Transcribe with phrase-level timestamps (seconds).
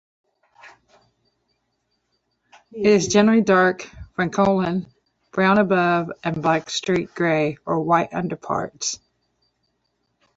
[2.71, 4.87] It is a generally dark francolin,
[5.31, 8.97] brown above and black-streaked grey or white underparts.